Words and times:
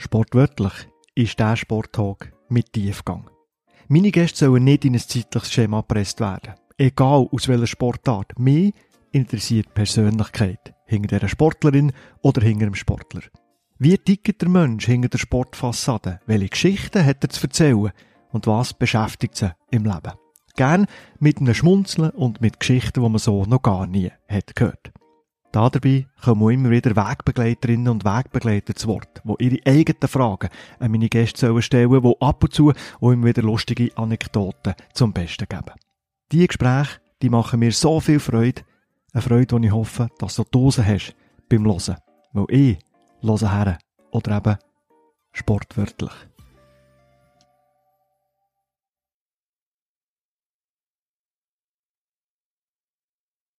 Sportwörtlich 0.00 0.72
ist 1.16 1.40
der 1.40 1.56
Sporttalk 1.56 2.32
mit 2.48 2.72
Tiefgang. 2.72 3.28
Meine 3.88 4.12
Gäste 4.12 4.46
sollen 4.46 4.62
nicht 4.62 4.84
in 4.84 4.94
ein 4.94 5.00
zeitliches 5.00 5.52
Schema 5.52 5.80
gepresst 5.80 6.20
werden. 6.20 6.54
Egal 6.76 7.26
aus 7.32 7.48
welcher 7.48 7.66
Sportart. 7.66 8.38
Mich 8.38 8.74
interessiert 9.10 9.66
die 9.66 9.72
Persönlichkeit. 9.72 10.72
Hinter 10.86 11.18
dieser 11.18 11.28
Sportlerin 11.28 11.92
oder 12.22 12.42
hinter 12.42 12.66
dem 12.66 12.76
Sportler. 12.76 13.22
Wie 13.78 13.98
tickt 13.98 14.40
der 14.40 14.48
Mensch 14.48 14.86
hinter 14.86 15.08
der 15.08 15.18
Sportfassade? 15.18 16.20
Welche 16.26 16.50
Geschichten 16.50 17.04
hat 17.04 17.24
er 17.24 17.30
zu 17.30 17.42
erzählen? 17.42 17.90
Und 18.30 18.46
was 18.46 18.74
beschäftigt 18.74 19.36
sie 19.36 19.52
im 19.72 19.84
Leben? 19.84 20.12
Gern 20.54 20.86
mit 21.18 21.38
einem 21.38 21.54
Schmunzeln 21.54 22.10
und 22.10 22.40
mit 22.40 22.60
Geschichten, 22.60 23.02
die 23.02 23.08
man 23.08 23.18
so 23.18 23.44
noch 23.46 23.62
gar 23.62 23.88
nie 23.88 24.12
hat 24.28 24.54
gehört. 24.54 24.92
Da 25.50 25.70
dabei 25.70 26.06
kommen 26.22 26.50
immer 26.50 26.70
wieder 26.70 26.94
Wegbegleiterinnen 26.94 27.88
und 27.88 28.04
Wegbegleiter 28.04 28.74
zu 28.74 28.88
Wort, 28.88 29.22
die 29.24 29.44
ihre 29.44 29.66
eigenen 29.66 30.08
Fragen 30.08 30.50
an 30.78 30.90
meine 30.90 31.08
Gäste 31.08 31.62
stellen 31.62 31.90
sollen, 31.90 32.02
die 32.02 32.20
ab 32.20 32.44
und 32.44 32.52
zu 32.52 32.72
auch 33.00 33.10
immer 33.10 33.26
wieder 33.26 33.42
lustige 33.42 33.96
Anekdoten 33.96 34.74
zum 34.92 35.12
Besten 35.12 35.46
geben. 35.48 35.72
Diese 36.30 36.48
Gespräche, 36.48 37.00
die 37.22 37.30
machen 37.30 37.60
mir 37.60 37.72
so 37.72 37.98
viel 38.00 38.20
Freude. 38.20 38.62
Eine 39.12 39.22
Freude, 39.22 39.58
die 39.58 39.66
ich 39.66 39.72
hoffe, 39.72 40.08
dass 40.18 40.34
du 40.36 40.44
Dose 40.44 40.84
hast 40.84 41.14
beim 41.48 41.64
Hören. 41.64 41.96
Weil 42.34 42.44
ich 42.50 42.78
höre 43.22 43.50
her. 43.50 43.78
Oder 44.10 44.36
eben 44.36 44.56
sportwörtlich. 45.32 46.12